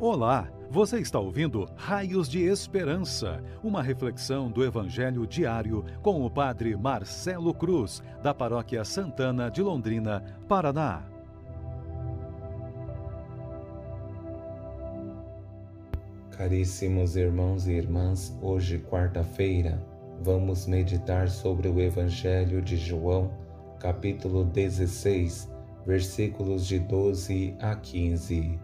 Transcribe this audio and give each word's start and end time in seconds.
Olá, 0.00 0.50
você 0.68 0.98
está 0.98 1.20
ouvindo 1.20 1.68
Raios 1.76 2.28
de 2.28 2.42
Esperança, 2.42 3.40
uma 3.62 3.80
reflexão 3.80 4.50
do 4.50 4.64
Evangelho 4.64 5.24
diário 5.24 5.84
com 6.02 6.26
o 6.26 6.28
Padre 6.28 6.76
Marcelo 6.76 7.54
Cruz, 7.54 8.02
da 8.20 8.34
Paróquia 8.34 8.84
Santana 8.84 9.48
de 9.48 9.62
Londrina, 9.62 10.20
Paraná. 10.48 11.04
Caríssimos 16.32 17.14
irmãos 17.14 17.68
e 17.68 17.74
irmãs, 17.74 18.36
hoje, 18.42 18.80
quarta-feira, 18.80 19.80
vamos 20.20 20.66
meditar 20.66 21.28
sobre 21.28 21.68
o 21.68 21.80
Evangelho 21.80 22.60
de 22.60 22.76
João, 22.76 23.30
capítulo 23.78 24.44
16, 24.44 25.48
versículos 25.86 26.66
de 26.66 26.80
12 26.80 27.56
a 27.60 27.76
15. 27.76 28.58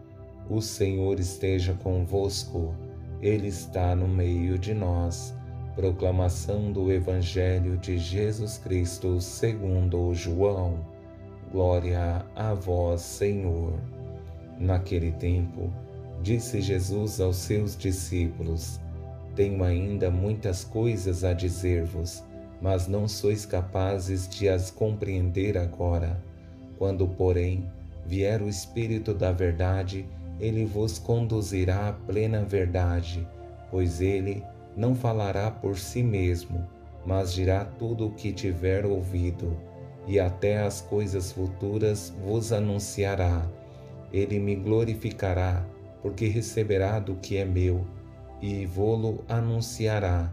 O 0.51 0.61
Senhor 0.61 1.21
esteja 1.21 1.75
convosco, 1.75 2.75
Ele 3.23 3.47
está 3.47 3.95
no 3.95 4.09
meio 4.09 4.59
de 4.59 4.75
nós. 4.75 5.33
Proclamação 5.77 6.73
do 6.73 6.91
Evangelho 6.91 7.77
de 7.77 7.97
Jesus 7.99 8.59
Cristo 8.59 9.21
segundo 9.21 10.13
João. 10.13 10.85
Glória 11.53 12.27
a 12.35 12.53
vós, 12.53 13.01
Senhor. 13.01 13.75
Naquele 14.59 15.13
tempo, 15.13 15.73
disse 16.21 16.61
Jesus 16.61 17.21
aos 17.21 17.37
seus 17.37 17.77
discípulos: 17.77 18.81
Tenho 19.37 19.63
ainda 19.63 20.11
muitas 20.11 20.65
coisas 20.65 21.23
a 21.23 21.33
dizer-vos, 21.33 22.25
mas 22.61 22.89
não 22.89 23.07
sois 23.07 23.47
capazes 23.47 24.29
de 24.29 24.49
as 24.49 24.69
compreender 24.69 25.57
agora. 25.57 26.21
Quando, 26.77 27.07
porém, 27.07 27.71
vier 28.05 28.43
o 28.43 28.49
Espírito 28.49 29.15
da 29.15 29.31
Verdade, 29.31 30.05
ele 30.41 30.65
vos 30.65 30.99
conduzirá 30.99 31.89
à 31.89 31.93
plena 31.93 32.43
verdade, 32.43 33.27
pois 33.71 34.01
ele 34.01 34.43
não 34.77 34.95
falará 34.95 35.51
por 35.51 35.79
si 35.79 36.03
mesmo, 36.03 36.67
mas 37.05 37.35
dirá 37.35 37.65
tudo 37.65 38.07
o 38.07 38.15
que 38.15 38.33
tiver 38.33 38.87
ouvido, 38.87 39.57
e 40.07 40.19
até 40.19 40.63
as 40.63 40.81
coisas 40.81 41.31
futuras 41.31 42.13
vos 42.25 42.53
anunciará. 42.53 43.47
Ele 44.13 44.39
me 44.39 44.57
glorificará, 44.57 45.65
porque 46.03 46.27
receberá 46.27 46.99
do 46.99 47.17
que 47.17 47.37
é 47.37 47.45
meu, 47.45 47.87
e 48.41 48.65
vô-lo 48.65 49.23
anunciará. 49.29 50.33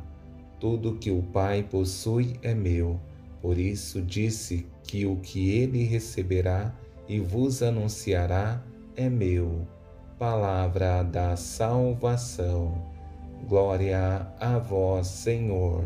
Tudo 0.60 0.96
que 0.96 1.12
o 1.12 1.22
Pai 1.22 1.64
possui 1.64 2.36
é 2.42 2.56
meu. 2.56 3.00
Por 3.42 3.58
isso 3.60 4.02
disse 4.02 4.66
que 4.84 5.06
o 5.06 5.18
que 5.18 5.52
ele 5.52 5.84
receberá 5.84 6.74
e 7.08 7.20
vos 7.20 7.62
anunciará 7.62 8.64
é 8.96 9.08
meu 9.10 9.68
palavra 10.18 11.04
da 11.04 11.36
salvação. 11.36 12.74
Glória 13.48 14.28
a 14.40 14.58
vós, 14.58 15.06
Senhor. 15.06 15.84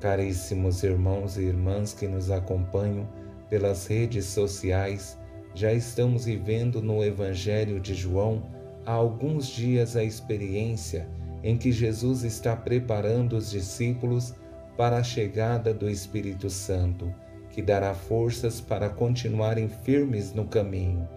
Caríssimos 0.00 0.82
irmãos 0.82 1.38
e 1.38 1.44
irmãs 1.44 1.94
que 1.94 2.06
nos 2.06 2.30
acompanham 2.30 3.08
pelas 3.48 3.86
redes 3.86 4.26
sociais, 4.26 5.18
já 5.54 5.72
estamos 5.72 6.26
vivendo 6.26 6.82
no 6.82 7.02
Evangelho 7.02 7.80
de 7.80 7.94
João 7.94 8.42
há 8.84 8.92
alguns 8.92 9.46
dias 9.46 9.96
a 9.96 10.04
experiência 10.04 11.08
em 11.42 11.56
que 11.56 11.72
Jesus 11.72 12.24
está 12.24 12.54
preparando 12.54 13.34
os 13.34 13.50
discípulos 13.50 14.34
para 14.76 14.98
a 14.98 15.02
chegada 15.02 15.72
do 15.72 15.88
Espírito 15.88 16.50
Santo, 16.50 17.12
que 17.50 17.62
dará 17.62 17.94
forças 17.94 18.60
para 18.60 18.90
continuarem 18.90 19.68
firmes 19.68 20.34
no 20.34 20.44
caminho, 20.46 21.08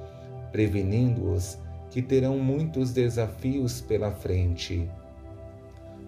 prevenindo-os 0.52 1.58
que 1.96 2.02
terão 2.02 2.38
muitos 2.38 2.92
desafios 2.92 3.80
pela 3.80 4.12
frente. 4.12 4.92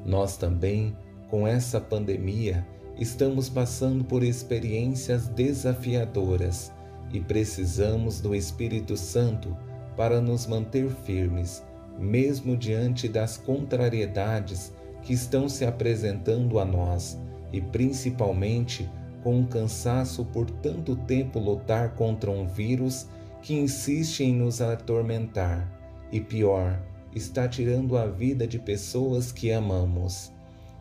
Nós 0.06 0.36
também, 0.36 0.94
com 1.30 1.48
essa 1.48 1.80
pandemia, 1.80 2.68
estamos 3.00 3.48
passando 3.48 4.04
por 4.04 4.22
experiências 4.22 5.30
desafiadoras 5.30 6.74
e 7.14 7.22
precisamos 7.22 8.20
do 8.20 8.36
Espírito 8.36 8.98
Santo 8.98 9.56
para 9.96 10.20
nos 10.20 10.46
manter 10.46 10.90
firmes, 11.06 11.64
mesmo 11.98 12.58
diante 12.58 13.08
das 13.08 13.38
contrariedades 13.38 14.74
que 15.04 15.14
estão 15.14 15.48
se 15.48 15.64
apresentando 15.64 16.60
a 16.60 16.66
nós 16.66 17.18
e 17.54 17.62
principalmente 17.62 18.90
com 19.24 19.40
o 19.40 19.48
cansaço 19.48 20.26
por 20.26 20.52
tanto 20.52 20.98
tempo 20.98 21.40
lutar 21.40 21.96
contra 21.96 22.30
um 22.30 22.46
vírus 22.46 23.08
que 23.42 23.54
insiste 23.54 24.26
em 24.26 24.34
nos 24.34 24.60
atormentar 24.60 25.77
e 26.12 26.20
pior, 26.20 26.80
está 27.14 27.48
tirando 27.48 27.98
a 27.98 28.06
vida 28.06 28.48
de 28.48 28.60
pessoas 28.60 29.32
que 29.32 29.52
amamos. 29.52 30.32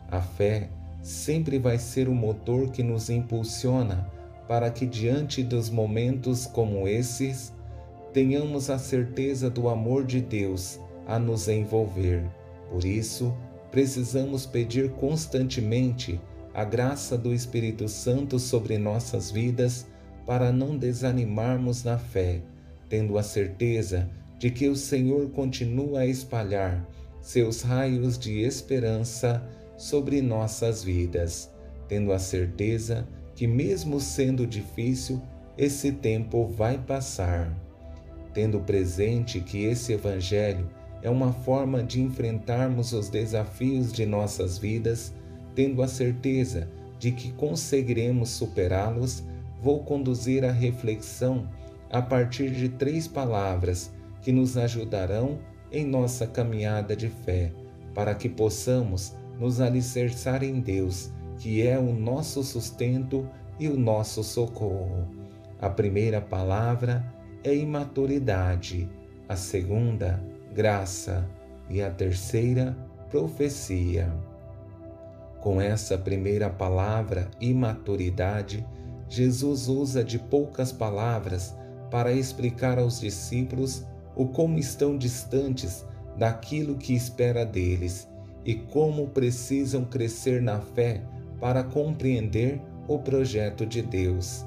A 0.09 0.21
fé 0.21 0.69
sempre 1.01 1.57
vai 1.59 1.77
ser 1.77 2.07
o 2.07 2.15
motor 2.15 2.69
que 2.69 2.83
nos 2.83 3.09
impulsiona 3.09 4.09
para 4.47 4.69
que, 4.69 4.85
diante 4.85 5.43
dos 5.43 5.69
momentos 5.69 6.45
como 6.45 6.87
esses, 6.87 7.53
tenhamos 8.13 8.69
a 8.69 8.77
certeza 8.77 9.49
do 9.49 9.67
amor 9.67 10.05
de 10.05 10.21
Deus 10.21 10.79
a 11.05 11.19
nos 11.19 11.47
envolver. 11.47 12.23
Por 12.69 12.85
isso, 12.85 13.33
precisamos 13.71 14.45
pedir 14.45 14.91
constantemente 14.91 16.19
a 16.53 16.63
graça 16.63 17.17
do 17.17 17.33
Espírito 17.33 17.87
Santo 17.87 18.39
sobre 18.39 18.77
nossas 18.77 19.29
vidas 19.29 19.85
para 20.25 20.51
não 20.51 20.77
desanimarmos 20.77 21.83
na 21.83 21.97
fé, 21.97 22.41
tendo 22.89 23.17
a 23.17 23.23
certeza 23.23 24.09
de 24.37 24.51
que 24.51 24.67
o 24.67 24.75
Senhor 24.75 25.29
continua 25.31 25.99
a 25.99 26.05
espalhar 26.05 26.87
seus 27.21 27.61
raios 27.61 28.17
de 28.17 28.41
esperança 28.41 29.43
sobre 29.75 30.21
nossas 30.21 30.83
vidas, 30.83 31.51
tendo 31.87 32.11
a 32.11 32.19
certeza 32.19 33.07
que, 33.35 33.45
mesmo 33.45 33.99
sendo 33.99 34.47
difícil, 34.47 35.21
esse 35.57 35.91
tempo 35.91 36.45
vai 36.47 36.77
passar. 36.77 37.51
Tendo 38.33 38.59
presente 38.59 39.39
que 39.39 39.65
esse 39.65 39.93
Evangelho 39.93 40.69
é 41.01 41.09
uma 41.09 41.33
forma 41.33 41.83
de 41.83 42.01
enfrentarmos 42.01 42.93
os 42.93 43.09
desafios 43.09 43.91
de 43.91 44.05
nossas 44.05 44.57
vidas, 44.57 45.13
tendo 45.55 45.81
a 45.81 45.87
certeza 45.87 46.69
de 46.99 47.11
que 47.11 47.31
conseguiremos 47.33 48.29
superá-los, 48.29 49.23
vou 49.61 49.83
conduzir 49.83 50.45
a 50.45 50.51
reflexão 50.51 51.47
a 51.89 52.01
partir 52.01 52.51
de 52.51 52.69
três 52.69 53.07
palavras 53.07 53.91
que 54.21 54.31
nos 54.31 54.57
ajudarão 54.57 55.39
em 55.71 55.85
nossa 55.85 56.25
caminhada 56.25 56.95
de 56.95 57.09
fé, 57.09 57.51
para 57.93 58.15
que 58.15 58.29
possamos 58.29 59.15
nos 59.39 59.59
alicerçar 59.59 60.43
em 60.43 60.59
Deus, 60.59 61.11
que 61.37 61.65
é 61.65 61.77
o 61.77 61.93
nosso 61.93 62.43
sustento 62.43 63.27
e 63.59 63.67
o 63.67 63.77
nosso 63.77 64.23
socorro. 64.23 65.07
A 65.59 65.69
primeira 65.69 66.21
palavra 66.21 67.05
é 67.43 67.55
imaturidade, 67.55 68.89
a 69.27 69.35
segunda, 69.35 70.23
graça 70.53 71.27
e 71.69 71.81
a 71.81 71.89
terceira, 71.89 72.77
profecia. 73.09 74.11
Com 75.41 75.61
essa 75.61 75.97
primeira 75.97 76.49
palavra, 76.49 77.29
imaturidade, 77.39 78.65
Jesus 79.07 79.67
usa 79.67 80.03
de 80.03 80.19
poucas 80.19 80.71
palavras 80.71 81.55
para 81.89 82.11
explicar 82.11 82.77
aos 82.77 82.99
discípulos 82.99 83.85
o 84.17 84.25
como 84.25 84.57
estão 84.57 84.97
distantes 84.97 85.85
daquilo 86.17 86.75
que 86.75 86.93
espera 86.93 87.45
deles 87.45 88.09
e 88.43 88.55
como 88.55 89.07
precisam 89.09 89.85
crescer 89.85 90.41
na 90.41 90.59
fé 90.59 91.03
para 91.39 91.63
compreender 91.63 92.59
o 92.87 92.97
projeto 92.97 93.65
de 93.65 93.83
Deus. 93.83 94.43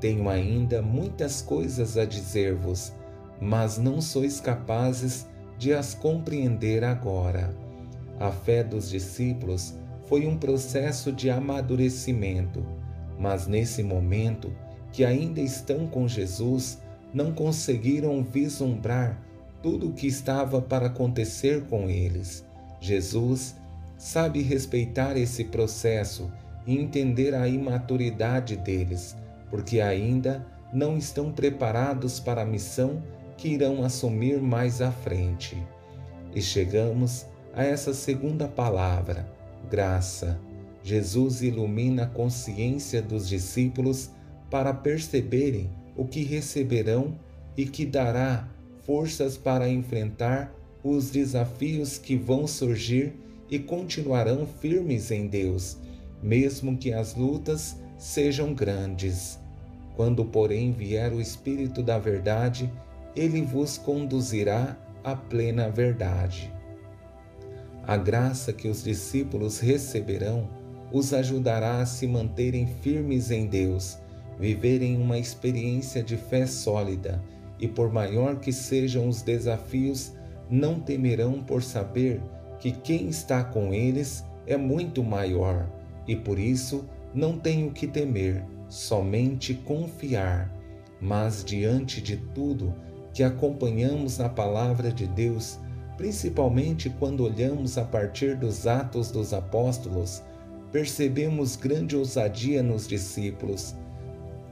Tenho 0.00 0.28
ainda 0.28 0.80
muitas 0.80 1.42
coisas 1.42 1.98
a 1.98 2.06
dizer-vos, 2.06 2.92
mas 3.40 3.76
não 3.76 4.00
sois 4.00 4.40
capazes 4.40 5.26
de 5.58 5.74
as 5.74 5.94
compreender 5.94 6.82
agora. 6.82 7.54
A 8.18 8.30
fé 8.30 8.64
dos 8.64 8.88
discípulos 8.88 9.74
foi 10.08 10.26
um 10.26 10.36
processo 10.38 11.12
de 11.12 11.28
amadurecimento, 11.28 12.64
mas 13.18 13.46
nesse 13.46 13.82
momento 13.82 14.52
que 14.90 15.04
ainda 15.04 15.40
estão 15.40 15.86
com 15.86 16.08
Jesus, 16.08 16.78
não 17.12 17.32
conseguiram 17.32 18.22
vislumbrar 18.22 19.20
tudo 19.62 19.88
o 19.88 19.92
que 19.92 20.06
estava 20.06 20.60
para 20.60 20.86
acontecer 20.86 21.64
com 21.66 21.88
eles. 21.88 22.44
Jesus 22.80 23.54
sabe 23.96 24.42
respeitar 24.42 25.16
esse 25.16 25.44
processo 25.44 26.30
e 26.66 26.76
entender 26.76 27.34
a 27.34 27.46
imaturidade 27.46 28.56
deles, 28.56 29.16
porque 29.50 29.80
ainda 29.80 30.44
não 30.72 30.96
estão 30.96 31.30
preparados 31.30 32.18
para 32.18 32.42
a 32.42 32.46
missão 32.46 33.02
que 33.36 33.48
irão 33.48 33.84
assumir 33.84 34.40
mais 34.40 34.80
à 34.80 34.90
frente. 34.90 35.56
E 36.34 36.40
chegamos 36.40 37.26
a 37.52 37.62
essa 37.64 37.92
segunda 37.92 38.48
palavra, 38.48 39.28
graça. 39.70 40.40
Jesus 40.82 41.42
ilumina 41.42 42.04
a 42.04 42.06
consciência 42.06 43.00
dos 43.00 43.28
discípulos 43.28 44.10
para 44.50 44.72
perceberem 44.74 45.70
o 45.96 46.04
que 46.04 46.22
receberão 46.22 47.18
e 47.56 47.66
que 47.66 47.84
dará 47.84 48.48
forças 48.84 49.36
para 49.36 49.68
enfrentar 49.68 50.52
os 50.82 51.10
desafios 51.10 51.98
que 51.98 52.16
vão 52.16 52.46
surgir 52.46 53.14
e 53.50 53.58
continuarão 53.58 54.46
firmes 54.46 55.10
em 55.10 55.26
Deus, 55.26 55.76
mesmo 56.22 56.76
que 56.76 56.92
as 56.92 57.14
lutas 57.14 57.76
sejam 57.98 58.54
grandes. 58.54 59.38
Quando, 59.94 60.24
porém, 60.24 60.72
vier 60.72 61.12
o 61.12 61.20
Espírito 61.20 61.82
da 61.82 61.98
Verdade, 61.98 62.72
ele 63.14 63.42
vos 63.42 63.76
conduzirá 63.76 64.76
à 65.04 65.14
plena 65.14 65.68
verdade. 65.68 66.52
A 67.86 67.96
graça 67.96 68.52
que 68.52 68.68
os 68.68 68.82
discípulos 68.82 69.58
receberão 69.58 70.48
os 70.92 71.12
ajudará 71.12 71.80
a 71.80 71.86
se 71.86 72.06
manterem 72.06 72.66
firmes 72.66 73.30
em 73.30 73.46
Deus, 73.46 73.98
viverem 74.38 74.96
uma 74.96 75.18
experiência 75.18 76.02
de 76.02 76.16
fé 76.16 76.46
sólida 76.46 77.22
e, 77.58 77.68
por 77.68 77.92
maior 77.92 78.40
que 78.40 78.52
sejam 78.52 79.08
os 79.08 79.22
desafios, 79.22 80.12
não 80.50 80.80
temerão 80.80 81.42
por 81.42 81.62
saber 81.62 82.20
que 82.58 82.72
quem 82.72 83.08
está 83.08 83.42
com 83.42 83.72
eles 83.72 84.24
é 84.46 84.56
muito 84.56 85.02
maior 85.02 85.68
e 86.06 86.16
por 86.16 86.38
isso 86.38 86.84
não 87.14 87.38
tenho 87.38 87.70
que 87.70 87.86
temer, 87.86 88.44
somente 88.68 89.54
confiar. 89.54 90.52
Mas 91.00 91.44
diante 91.44 92.00
de 92.00 92.16
tudo 92.16 92.74
que 93.12 93.22
acompanhamos 93.22 94.18
na 94.18 94.28
palavra 94.28 94.90
de 94.90 95.06
Deus, 95.06 95.58
principalmente 95.96 96.88
quando 96.90 97.24
olhamos 97.24 97.76
a 97.76 97.84
partir 97.84 98.36
dos 98.36 98.66
Atos 98.66 99.10
dos 99.10 99.32
Apóstolos, 99.32 100.22
percebemos 100.70 101.54
grande 101.54 101.96
ousadia 101.96 102.62
nos 102.62 102.88
discípulos. 102.88 103.76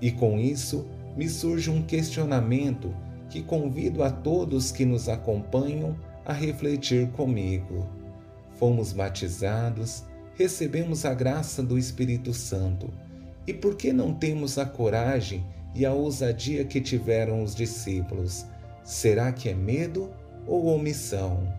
E 0.00 0.11
com 0.11 0.38
isso 0.38 0.87
me 1.17 1.29
surge 1.29 1.70
um 1.70 1.82
questionamento 1.82 2.94
que 3.29 3.43
convido 3.43 4.02
a 4.02 4.11
todos 4.11 4.73
que 4.73 4.85
nos 4.85 5.08
acompanham 5.08 5.97
a 6.25 6.32
refletir 6.32 7.08
comigo. 7.12 7.88
Fomos 8.55 8.93
batizados, 8.93 10.05
recebemos 10.35 11.05
a 11.05 11.14
graça 11.14 11.62
do 11.62 11.79
Espírito 11.79 12.32
Santo. 12.32 12.91
E 13.47 13.55
por 13.55 13.76
que 13.76 13.93
não 13.93 14.14
temos 14.14 14.58
a 14.58 14.67
coragem 14.67 15.44
e 15.75 15.87
a 15.87 15.93
ousadia 15.93 16.64
que 16.64 16.81
tiveram 16.81 17.43
os 17.43 17.55
discípulos? 17.55 18.44
Será 18.85 19.32
que 19.32 19.49
é 19.49 19.55
medo 19.55 20.11
ou 20.46 20.67
omissão? 20.67 21.53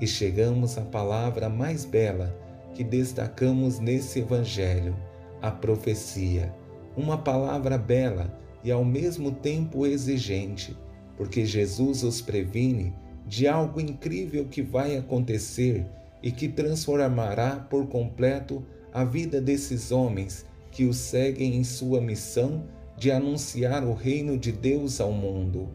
E 0.00 0.06
chegamos 0.06 0.78
à 0.78 0.82
palavra 0.82 1.48
mais 1.48 1.84
bela 1.84 2.34
que 2.74 2.84
destacamos 2.84 3.78
nesse 3.78 4.20
Evangelho, 4.20 4.96
a 5.42 5.50
profecia. 5.50 6.54
Uma 6.96 7.18
palavra 7.18 7.78
bela 7.78 8.38
e 8.62 8.70
ao 8.70 8.84
mesmo 8.84 9.30
tempo 9.32 9.86
exigente, 9.86 10.76
porque 11.16 11.44
Jesus 11.44 12.02
os 12.02 12.20
previne 12.20 12.92
de 13.26 13.46
algo 13.46 13.80
incrível 13.80 14.46
que 14.46 14.62
vai 14.62 14.96
acontecer 14.96 15.86
e 16.22 16.30
que 16.30 16.48
transformará 16.48 17.56
por 17.56 17.86
completo 17.86 18.64
a 18.92 19.04
vida 19.04 19.40
desses 19.40 19.92
homens 19.92 20.44
que 20.70 20.84
o 20.84 20.92
seguem 20.92 21.56
em 21.56 21.64
sua 21.64 22.00
missão 22.00 22.64
de 22.96 23.10
anunciar 23.10 23.84
o 23.84 23.94
reino 23.94 24.36
de 24.36 24.52
Deus 24.52 25.00
ao 25.00 25.12
mundo. 25.12 25.68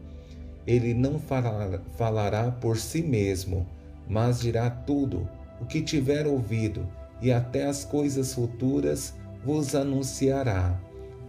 Ele 0.66 0.94
não 0.94 1.18
falará 1.18 2.50
por 2.50 2.76
si 2.76 3.02
mesmo, 3.02 3.66
mas 4.08 4.40
dirá 4.40 4.68
tudo 4.68 5.28
o 5.60 5.64
que 5.64 5.80
tiver 5.80 6.26
ouvido 6.26 6.86
e 7.20 7.32
até 7.32 7.66
as 7.66 7.84
coisas 7.84 8.34
futuras 8.34 9.14
vos 9.44 9.74
anunciará. 9.74 10.78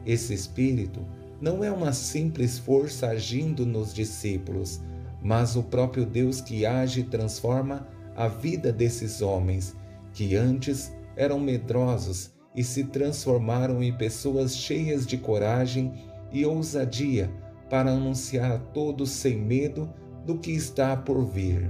Esse 0.08 0.34
Espírito 0.34 1.02
não 1.42 1.62
é 1.62 1.70
uma 1.70 1.92
simples 1.92 2.58
força 2.58 3.08
agindo 3.08 3.66
nos 3.66 3.94
discípulos, 3.94 4.80
mas 5.22 5.58
o 5.58 5.62
próprio 5.62 6.06
Deus 6.06 6.40
que 6.40 6.66
age 6.66 7.02
e 7.02 7.04
transforma 7.04 7.86
a 8.16 8.30
vida 8.30 8.72
desses 8.72 9.22
homens, 9.22 9.76
que 10.14 10.38
antes 10.38 10.96
eram 11.18 11.40
medrosos 11.42 12.32
e 12.56 12.64
se 12.64 12.86
transformaram 12.86 13.84
em 13.84 13.96
pessoas 13.96 14.56
cheias 14.56 15.06
de 15.06 15.18
coragem 15.18 15.94
e 16.32 16.46
ousadia 16.46 17.30
para 17.70 17.92
anunciar 17.92 18.52
a 18.54 18.58
todos 18.58 19.10
sem 19.10 19.38
medo 19.38 19.94
do 20.26 20.38
que 20.38 20.52
está 20.52 20.96
por 20.96 21.26
vir. 21.26 21.70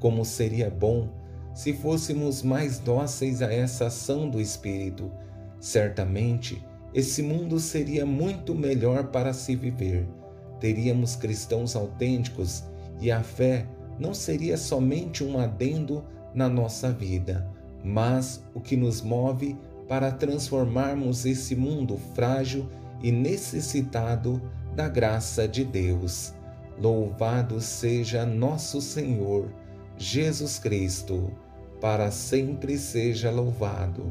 Como 0.00 0.24
seria 0.24 0.68
bom 0.68 1.08
se 1.54 1.72
fôssemos 1.72 2.42
mais 2.42 2.80
dóceis 2.80 3.40
a 3.40 3.50
essa 3.50 3.86
ação 3.86 4.28
do 4.28 4.40
Espírito. 4.40 5.10
Certamente, 5.58 6.62
esse 6.96 7.22
mundo 7.22 7.60
seria 7.60 8.06
muito 8.06 8.54
melhor 8.54 9.08
para 9.08 9.34
se 9.34 9.54
viver. 9.54 10.08
Teríamos 10.58 11.14
cristãos 11.14 11.76
autênticos 11.76 12.64
e 12.98 13.10
a 13.10 13.22
fé 13.22 13.66
não 13.98 14.14
seria 14.14 14.56
somente 14.56 15.22
um 15.22 15.38
adendo 15.38 16.02
na 16.34 16.48
nossa 16.48 16.90
vida, 16.90 17.46
mas 17.84 18.42
o 18.54 18.62
que 18.62 18.78
nos 18.78 19.02
move 19.02 19.58
para 19.86 20.10
transformarmos 20.10 21.26
esse 21.26 21.54
mundo 21.54 21.98
frágil 22.14 22.66
e 23.02 23.12
necessitado 23.12 24.40
da 24.74 24.88
graça 24.88 25.46
de 25.46 25.66
Deus. 25.66 26.32
Louvado 26.80 27.60
seja 27.60 28.24
nosso 28.24 28.80
Senhor 28.80 29.52
Jesus 29.98 30.58
Cristo, 30.58 31.30
para 31.78 32.10
sempre 32.10 32.78
seja 32.78 33.30
louvado. 33.30 34.10